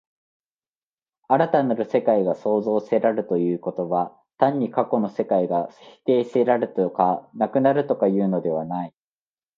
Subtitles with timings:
[1.27, 5.69] 新たなる世界が創造せられるということは、単に過去の世界が
[6.05, 8.93] 否定せられるとか、なくなるとかいうのではない。